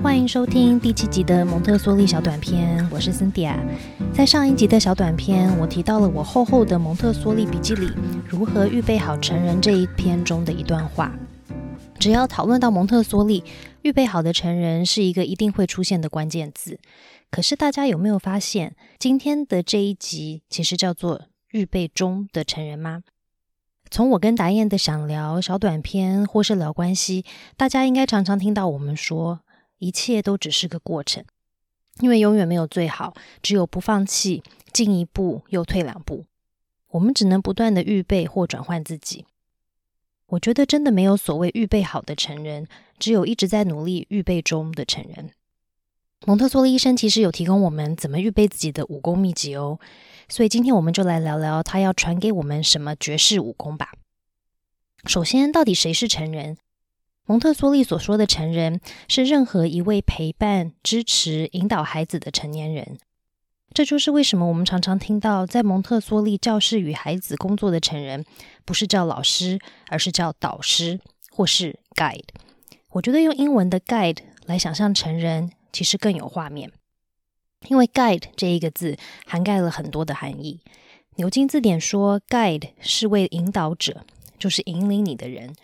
[0.00, 3.58] 欢迎收听第七集的蒙特梭利小短片，我是森迪亚。
[4.14, 7.90] 在上一集的小短片，我提到了我厚厚的蒙特梭利笔记里
[8.28, 11.12] 如何预备好成人这一篇中的一段话。
[11.98, 13.42] 只要讨论到蒙特梭利，
[13.82, 16.78] 预备好的成人是一个一定会出现的关键字。
[17.28, 23.02] 可是大家有没有发现，今天的这一集其实叫做预备中的成人吗？
[23.90, 27.24] 从我跟达燕的想聊小短片，或是聊关系，
[27.56, 29.40] 大家应该常常听到我们说，
[29.78, 31.24] 一切都只是个过程，
[32.00, 34.42] 因为永远没有最好，只有不放弃，
[34.72, 36.24] 进一步又退两步。
[36.88, 39.26] 我们只能不断的预备或转换自己。
[40.28, 42.66] 我觉得真的没有所谓预备好的成人，
[42.98, 45.30] 只有一直在努力预备中的成人。
[46.26, 49.78] 蒙特梭利医生其实有提供我们怎么预备自己的武功秘籍哦。
[50.28, 53.92] 所以今天我们就来聊聊他要传给我们什么绝世武功吧。
[55.04, 56.58] 首先，到底谁是成人？
[57.28, 62.96] 蒙特梭利所说的成人，是任何一位陪伴、支持、引导孩子的成年人。
[63.74, 68.24] 这就是为什么我们常常听到，在蒙特梭利教室与孩子工作的成人，
[68.64, 70.98] 不是叫老师，而是叫导师
[71.30, 72.24] 或是 guide。
[72.92, 76.72] 我觉得用英文的 guide 来想象成人，其实更有画面。
[77.68, 80.60] 因为 guide 这一个字涵盖了很多的含义。
[81.16, 84.06] 牛津字典说，guide 是位引导者，
[84.38, 85.54] 就是引领你的人。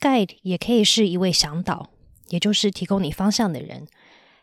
[0.00, 1.90] Guide 也可以是一位向导，
[2.28, 3.86] 也就是提供你方向的人。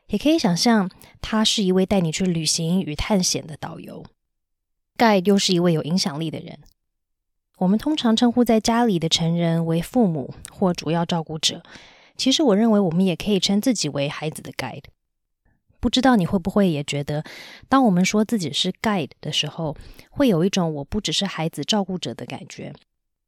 [0.07, 4.05] 也可以想象，他是一位带你去旅行与探险的导游。
[4.97, 6.59] guide 又是一位有影响力的人。
[7.59, 11.63] 我们通常称呼在家里的成人为父母或主要照顾者。
[12.17, 14.83] 其实，我认为我们也可以称自己为孩子的 guide。
[15.79, 17.23] 不知道你会不会也觉得，
[17.67, 19.75] 当我们说自己是 guide 的时候，
[20.11, 22.73] 会有一种我不只是孩子照顾者的感觉，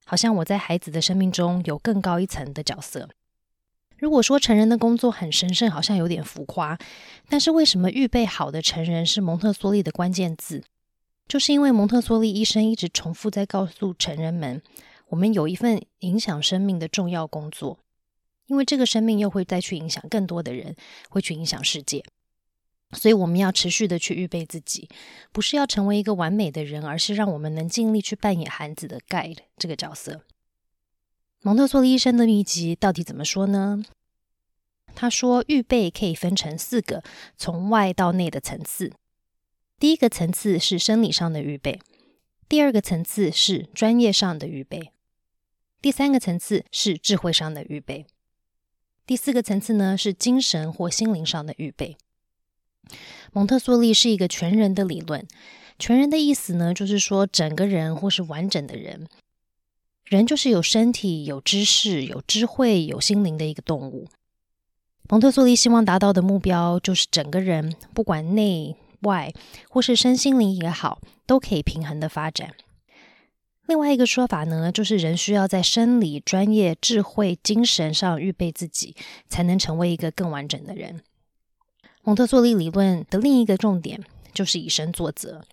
[0.06, 3.10] 好像我在孩子的生命中有更高一层的角色。
[3.98, 6.78] 如果说成人的工作很神圣，好像有点浮夸，
[7.28, 10.64] 但是为什么预备好的成人是蒙特梭利的关键字？
[11.28, 14.62] 就是因为蒙特梭利医生一直重复在告诉成人们，
[15.08, 17.80] 我们有一份影响生命的重要工作，
[18.46, 20.76] 因为这个生命又会再去影响更多的人，
[21.10, 22.04] 会去影响世界。
[22.92, 24.90] 所以我们要持续的去预备自己，
[25.32, 30.22] 不是要成为一个完美的人，而是让我们能尽力去扮演孩子的 guide 这个角色。
[31.42, 33.84] 蒙特梭利医生的秘籍到底怎么说呢？
[34.96, 37.04] 他说，预备可以分成四个
[37.36, 38.94] 从外到内的层次。
[39.78, 41.82] 第一个层次是生理上的预备，
[42.48, 44.94] 第二个层次是专业上的预备，
[45.82, 48.06] 第三个层次是智慧上的预备，
[49.06, 51.98] 第四个层次呢是精神或心灵上的预备。
[53.34, 55.28] 蒙特梭利是一个全人的理论，
[55.78, 59.08] 全人的意思呢，就是说整个人或是完整的人。
[60.06, 64.08] 人就是有身体、有知识、有智慧、有心灵的一个动物。
[65.10, 69.34] 蒙特梭利希望达到的目标，就是整个人不管内外
[69.70, 72.54] 或是身心灵也好，都可以平衡的发展。
[73.68, 78.96] 另外一个说法呢，就是人需要在生理、专业、智慧、精神上预备自己，
[79.28, 81.02] 才能成为一个更完整的人。
[82.08, 84.00] 蒙特梭利理论的另一个重点
[84.32, 85.44] 就是以身作则。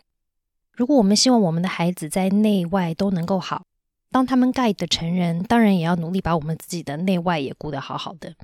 [0.70, 3.64] 如果我们希望我们的孩子在内外都能够好，
[4.10, 8.34] 当他们盖的成人，当然也要努力把我们自己的内外也顾得好好的。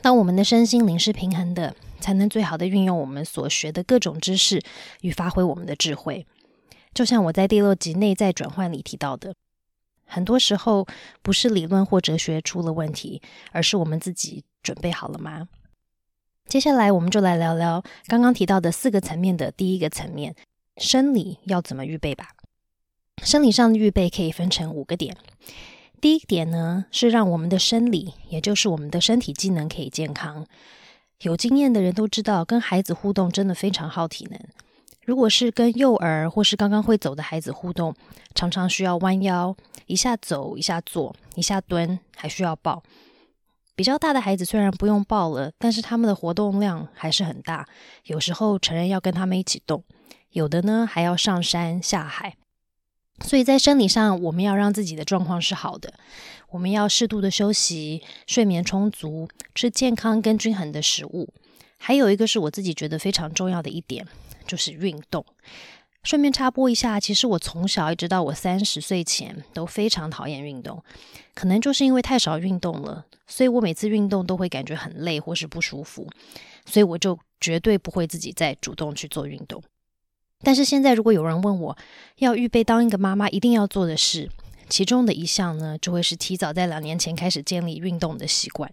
[0.00, 4.62] 当我们的身心灵是平衡的，才能最好的运用我们所学的各种知识
[5.02, 6.26] 与发挥我们的智慧。
[6.94, 9.34] 就像我在第六集内在转换里提到的，
[10.06, 10.86] 很多时候
[11.20, 13.20] 不是理论或哲学出了问题，
[13.52, 15.48] 而是我们自己准备好了吗？
[16.48, 20.34] 接下来，我们就来聊聊刚刚提到的四个层面的第一个层面——
[20.80, 22.30] 生理要怎么预备吧。
[23.22, 25.14] 生理上的预备可以分成五个点。
[26.00, 30.46] 第一点呢，是让我们的生理，也就是我们的身体机能可以健康。
[31.20, 34.40] 有经验的人都知道，跟孩子互动真的非常耗体能。
[35.04, 37.94] 如果是跟幼儿或是刚刚会走的孩子互动，
[38.34, 39.54] 常常需要弯腰，
[39.84, 42.82] 一下走，一下坐，一下蹲，还需要抱。
[43.78, 47.64] 比较大的孩子虽然不用抱了，但是他们的活动量还是很大。
[48.06, 49.84] 有时候成人要跟他们一起动，
[50.30, 52.34] 有的呢还要上山下海。
[53.20, 55.94] 所以在生理上，我们要让自己的状况是好的。
[56.50, 61.32] 我们要适度的休息，睡眠充足，吃健康跟均衡的食物。
[61.76, 64.04] 还有一个是我自己觉得非常重要的一点，
[64.44, 65.24] 就是运动。
[66.08, 70.82] 顺便插播一下，其实我从小一直到我三十岁前都非常讨厌运动，
[71.34, 76.08] 可能就是因为太少运动了，所以我每次运动都会感觉很累或是不舒服，
[76.64, 79.62] 所以我就绝对不会自己再主动去做运动。
[80.40, 81.76] 但是现在，如果有人问我
[82.20, 84.30] 要预备当一个妈妈一定要做的事，
[84.70, 88.72] 其中的一项呢，就会是提早在两年前开始建立运动的习惯。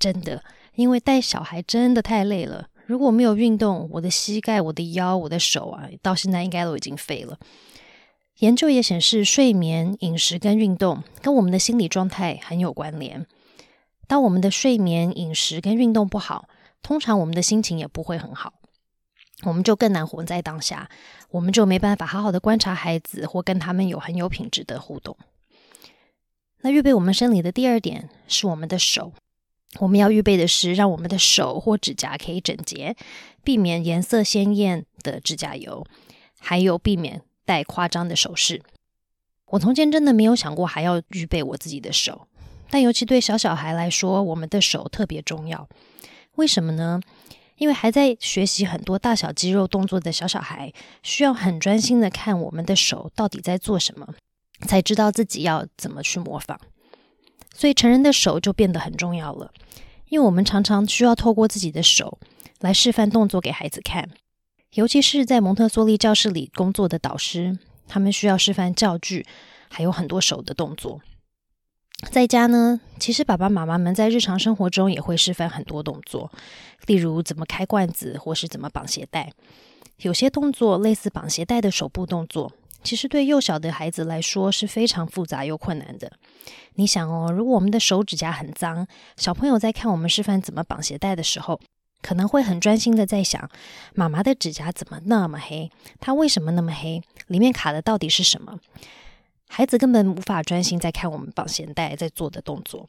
[0.00, 0.42] 真的，
[0.74, 2.70] 因为带小孩真的太累了。
[2.92, 7.38] 如果没有运动，我的膝盖、我的腰、我的手啊，到现在应该都已经废了。
[8.40, 13.26] 研究也显示，睡眠、饮食跟运动跟我们的心理状态很有关联。
[14.06, 16.50] 当我们的睡眠、饮食跟运动不好，
[16.82, 18.52] 通常我们的心情也不会很好，
[19.44, 20.90] 我们就更难活在当下，
[21.30, 25.16] 我们就没办法好好的观察孩子或跟他们有很有品质的互动。
[26.60, 29.14] 那预备我们生理的第二点是我们的手，
[29.80, 32.94] 我们要预备的是让我们的手或指甲可以整洁，
[33.42, 35.84] 避免颜色鲜艳的指甲油，
[36.38, 38.62] 还有避免戴夸张的首饰。
[39.46, 42.26] 我从前真的没有想过还要预备我自己的手，
[42.70, 45.68] 但尤其对小小孩来说，我们的手特别重要。
[46.36, 47.00] 为什么呢？
[47.56, 50.72] 因为还在学习很多大小肌肉动作的小小孩，
[51.02, 54.14] 需要很专心的看我们的手到底在做什么。
[54.66, 56.58] 才知道自己要怎么去模仿，
[57.54, 59.52] 所以成人的手就变得很重要了。
[60.08, 62.18] 因为我们常常需要透过自己的手
[62.60, 64.10] 来示范动作给孩子看，
[64.74, 67.58] 尤其是在蒙特梭利教室里工作的导师，
[67.88, 69.24] 他们需要示范教具，
[69.70, 71.00] 还有很多手的动作。
[72.10, 76.30] 在家呢，其实爸爸妈妈们在日常生活中也会示范很多动作，
[76.86, 79.32] 例如怎么开罐子，或是怎么绑鞋带。
[79.98, 82.52] 有些动作类似绑鞋带的手部动作。
[82.82, 86.12] 其实对幼小的孩子来说是非常复杂又困难的。
[86.74, 88.86] 你想哦，如果我们的手指甲很脏，
[89.16, 91.60] 小朋友在看我们示范怎么绑鞋带的时候，
[92.00, 93.50] 可能会很专心的在想：
[93.94, 95.70] 妈妈的指甲怎么那么黑？
[96.00, 97.02] 它为什么那么黑？
[97.28, 98.58] 里面卡的到底是什么？
[99.48, 102.86] 孩子根本无法专心在看我们绑鞋带在做的动作。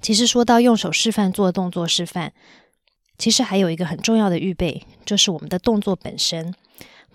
[0.00, 2.32] 其实说到用手示范做动作示范，
[3.18, 6.54] 其实还有一个很重要的预备，就是我们的动作本身。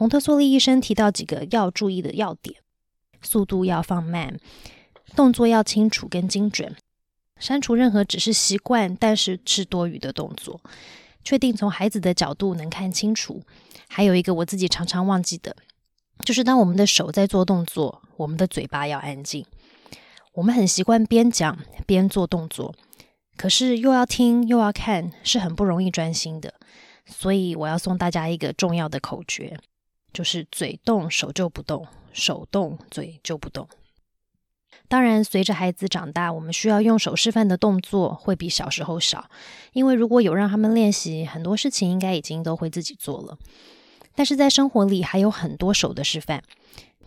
[0.02, 2.56] 蒙特梭利医生提到几个要注意的要点：
[3.22, 4.36] 速度要放慢，
[5.16, 6.76] 动作要清楚跟精准，
[7.38, 10.60] 删除任何只是习惯但是是多余的动作，
[11.24, 13.44] 确定从孩子的角度能看清楚。
[13.88, 15.56] 还有一个我自己常常忘记的，
[16.26, 19.46] 就是当我们的手在做动作，我们的嘴巴要安静。
[20.34, 22.74] 我们很习惯边讲边做动作，
[23.38, 26.56] 可是又要听又要看，是很不容易专心的。
[27.06, 29.60] 所以我要送大家一个重要的口诀。
[30.14, 33.68] 就是嘴动手就不动，手动嘴就不动。
[34.88, 39.30] 当然，随着孩子长大，我们需要用手示范的动作会比小时候少，
[39.72, 43.38] 因为如果有让他们练习，很多事情应该已经都会自己做了。
[44.14, 46.44] 但是在生活里还有很多手的示范，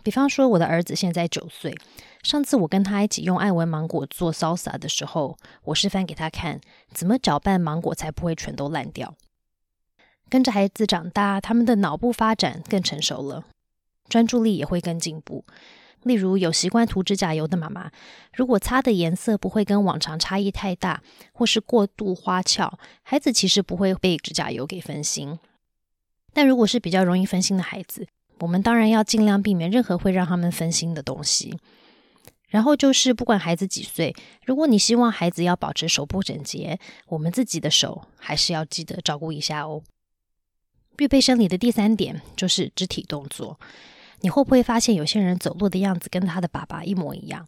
[0.02, 1.74] 比方说我的儿子现在九岁，
[2.22, 6.58] 上次我跟他一起用艾文芒果做 salsa 的时候，我示范给他看
[6.90, 9.14] 怎么搅拌芒果才不会全都烂掉。
[10.28, 13.44] 跟着孩子长大，他们的脑部发展更成熟了，
[14.08, 15.44] 专注力也会更进步。
[16.02, 17.90] 例如，有习惯涂指甲油的妈妈，
[18.34, 25.38] 如果擦的颜色不会跟往常差异太大，或是过度花俏，孩子其实不会被指甲油给分心。
[26.34, 28.06] 但如果是比较容易分心的孩子，
[28.40, 31.58] 我们当然要尽量避免任何会让他们分心的东西。
[32.48, 39.82] 然后就是，不管孩子几岁，如果你希望孩子要保持手部整洁，我们自己的手还是要记得照顾一下哦。
[40.98, 43.58] 预备生理的第三点就是肢体动作。
[44.20, 47.46] 你会不会发现有些人走路的样子跟他的爸爸一模一样？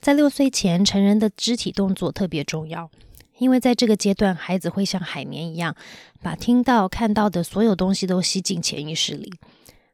[0.00, 2.90] 在六岁前，成人的肢体动作特别重要，
[3.38, 5.74] 因为在这个阶段，孩子会像海绵一样，
[6.22, 9.32] 把听到、看到的所有东西都吸进潜意识里。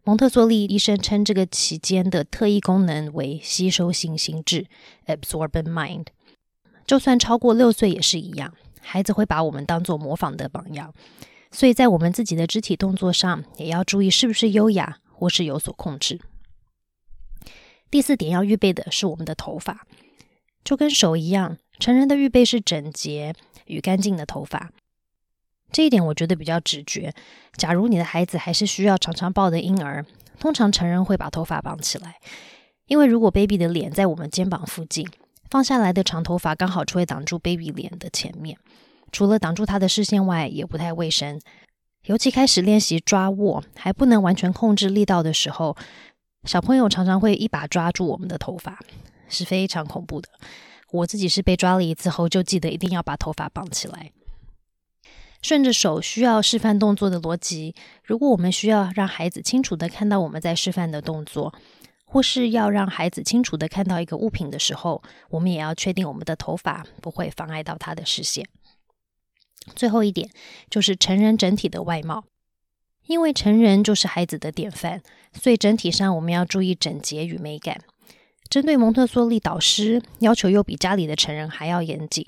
[0.03, 4.67] 蒙特梭利医生称这个期间的特异功能为吸收性心智
[5.07, 6.07] （absorbent mind）。
[6.87, 10.93] 就算超过六岁也是一样，孩子会把我们当做模仿的榜样。
[11.51, 16.21] 所以在我们自己的肢体动作上，也要注意是不是优雅或是有所控制。
[17.91, 19.85] 第四点要预备的是我们的头发，
[20.63, 23.35] 就跟手一样，成人的预备是整洁
[23.67, 24.71] 与干净的头发。
[25.73, 27.13] 这一点我觉得比较直觉。
[27.57, 30.05] 假如你的孩子还是需要常常抱的婴儿，
[30.39, 32.17] 通常成人会把头发绑起来，
[32.87, 35.09] 因为如果 baby 的脸在我们肩膀附近，
[35.51, 38.57] 放下来的长头发刚好就会挡住 baby 脸的前面。
[39.13, 41.41] 除了挡住他的视线外，也不太卫生。
[42.05, 45.77] 尤其开始练习抓握还不能完全控制力道的时候，
[46.45, 48.79] 小朋友常常会一把抓住我们的头发，
[49.29, 50.29] 是非常恐怖的。
[50.93, 54.13] 我自己是被抓了一次后，就记得一定要把头发绑起来。
[55.43, 61.55] 顺着手需要示范动作的逻辑，如果我们需要让孩子清楚的看到我们在示范的动作，
[62.05, 68.47] 或是要让孩子清楚的看到一个物品的时候，我们也要确定我们的头发不会妨碍到他的视线。
[69.75, 70.31] 最后一点
[70.69, 72.25] 就是成人整体的外貌，
[73.07, 75.03] 因为成人就是孩子的典范，
[75.33, 77.81] 所以整体上我们要注意整洁与美感。
[78.49, 82.27] 针对蒙特梭利导师要求又比家里的成人还要严谨，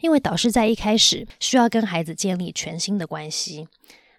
[0.00, 3.66] 因为导师在一开始需要跟孩子建立全新的关系。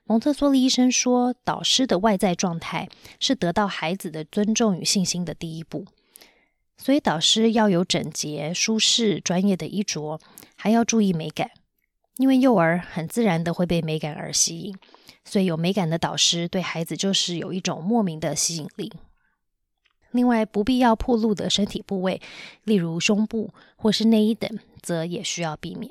[0.03, 2.89] 蒙特梭利医生说，导师的外在状态
[3.19, 5.85] 是得到孩子的尊重与信心的第一步，
[6.77, 10.19] 所以导师要有整洁、舒适、专业的衣着，
[10.55, 11.51] 还要注意美感，
[12.19, 14.75] 因为幼儿很自然的会被美感而吸引，
[15.23, 18.91] 所以有美感的导师对孩子就是有一种莫名的吸引力。
[20.11, 22.21] 另外，不必要暴露的身体部位，
[22.65, 25.89] 例如胸部或是内衣等，则也需要避免。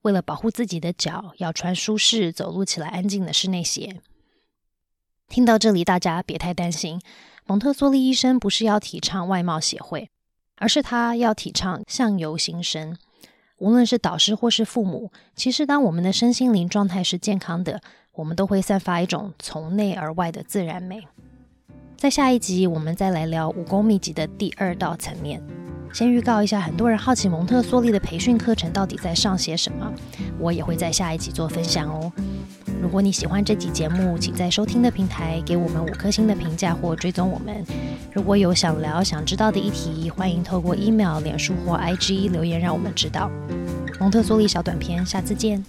[0.00, 4.00] 为了保护自己的脚，要穿舒适、走路起来安静的室内鞋。
[5.28, 6.98] 听到这里，大家别太担心。
[7.44, 10.08] 蒙特梭利医生不是要提倡外貌协会，
[10.56, 12.96] 而是他要提倡相由心生。
[13.60, 17.78] 无论是导师或是父母，其实当我们的身心灵状态是健康的，
[18.12, 20.98] 我们都会散发一种从内而外的自然美。
[21.94, 25.42] 在下一集，我们再来聊武功秘籍的第二道层面。
[25.92, 29.92] 先预告一下，很多人好奇蒙特梭利的培训课程到底在上些什么，
[30.38, 32.10] 我也会在下一集做分享哦。
[32.80, 37.62] 如果你喜欢这集节目，请在收听的平台给我们五颗星的评价或追踪我们。
[38.12, 43.30] 如果有想聊、想知道的议题，欢迎透过 email、脸书或 IG 留言让我们知道。
[43.98, 45.62] 蒙特梭利小短片，下次见。